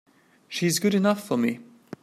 [0.47, 1.59] She's good enough for me!